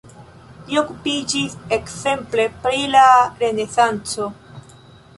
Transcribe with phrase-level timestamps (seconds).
[0.71, 3.07] Li okupiĝis ekzemple pri la
[3.45, 4.31] renesanco.